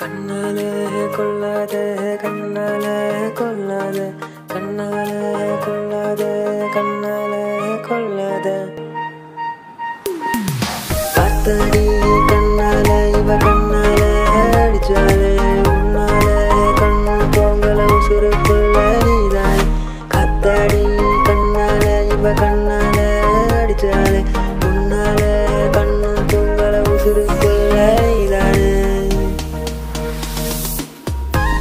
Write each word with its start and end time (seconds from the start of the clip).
கண்ணால 0.00 0.58
கொள்ளாத 1.16 1.74
கண்ணால 2.22 2.84
கொள்ளாத 3.34 3.98
கண்ணால 4.52 5.10
கொள்ளாத 5.64 6.22
கண்ணால 6.74 7.32
கொள்ளாத. 7.88 8.48
பார்த்தடி 11.16 11.83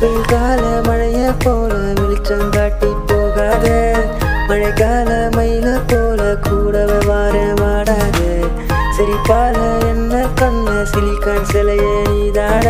வெயில்கால 0.04 0.64
மழைய 0.88 1.20
போல 1.44 1.74
வெளிச்சம் 2.00 2.50
காட்டி 2.50 2.90
போகாத. 3.10 3.68
மழைக்கால 4.50 5.10
மயில 5.36 5.68
போல 5.92 6.22
கூடவே 6.48 7.00
வார 7.10 7.36
மாடாத 7.62 8.20
சிரிப்பால 8.98 9.56
என்ன 9.92 10.14
கண்ண 10.40 10.68
சிலிக்கான் 10.92 11.48
சிலைய 11.52 11.86
நீதாட. 12.10 12.68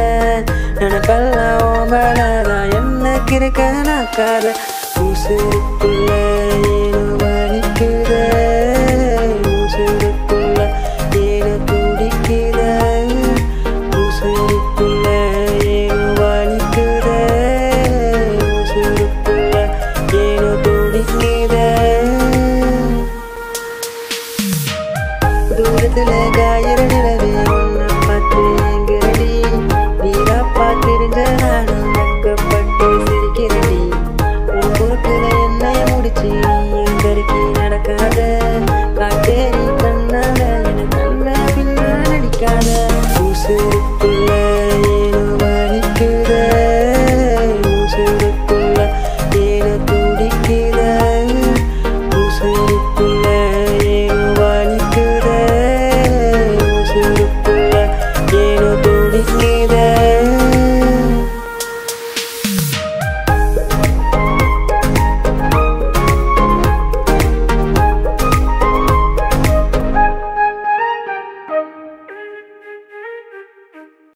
நினப்பெல்லாம் 0.77 1.61
ஓமலாதான் 1.69 2.71
என்ன 2.79 3.15
கிருக்க 3.29 3.61
நாக்காத 3.87 4.45
உசுருக்குள்ள 5.03 6.02